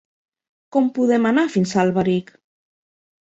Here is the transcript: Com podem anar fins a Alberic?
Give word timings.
Com 0.75 0.87
podem 0.95 1.27
anar 1.31 1.43
fins 1.57 1.73
a 1.77 1.81
Alberic? 1.83 2.31